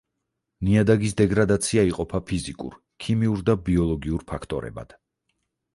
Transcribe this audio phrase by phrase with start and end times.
[0.67, 4.99] ნიადაგის დეგრადაცია იყოფა ფიზიკურ, ქიმიურ და ბიოლოგიურ ფაქტორებად.